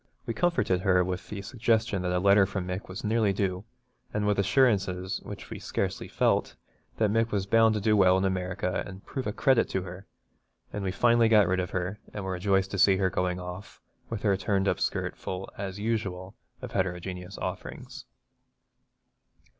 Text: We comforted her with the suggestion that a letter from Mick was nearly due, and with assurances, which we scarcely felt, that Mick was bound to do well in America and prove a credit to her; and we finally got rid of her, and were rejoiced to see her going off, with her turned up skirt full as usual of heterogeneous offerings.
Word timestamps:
We 0.25 0.33
comforted 0.33 0.81
her 0.81 1.03
with 1.03 1.29
the 1.29 1.43
suggestion 1.43 2.01
that 2.01 2.11
a 2.11 2.17
letter 2.17 2.47
from 2.47 2.65
Mick 2.65 2.87
was 2.87 3.03
nearly 3.03 3.33
due, 3.33 3.65
and 4.11 4.25
with 4.25 4.39
assurances, 4.39 5.19
which 5.21 5.51
we 5.51 5.59
scarcely 5.59 6.07
felt, 6.07 6.55
that 6.97 7.11
Mick 7.11 7.29
was 7.29 7.45
bound 7.45 7.75
to 7.75 7.79
do 7.79 7.95
well 7.95 8.17
in 8.17 8.25
America 8.25 8.83
and 8.87 9.05
prove 9.05 9.27
a 9.27 9.31
credit 9.31 9.69
to 9.69 9.83
her; 9.83 10.07
and 10.73 10.83
we 10.83 10.91
finally 10.91 11.29
got 11.29 11.47
rid 11.47 11.59
of 11.59 11.69
her, 11.69 11.99
and 12.15 12.23
were 12.25 12.31
rejoiced 12.31 12.71
to 12.71 12.79
see 12.79 12.97
her 12.97 13.11
going 13.11 13.39
off, 13.39 13.79
with 14.09 14.23
her 14.23 14.35
turned 14.35 14.67
up 14.67 14.79
skirt 14.79 15.15
full 15.15 15.51
as 15.55 15.77
usual 15.77 16.33
of 16.63 16.71
heterogeneous 16.71 17.37
offerings. 17.37 18.05